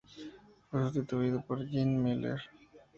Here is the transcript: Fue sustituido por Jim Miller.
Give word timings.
Fue 0.71 0.81
sustituido 0.81 1.43
por 1.45 1.63
Jim 1.69 2.01
Miller. 2.01 2.39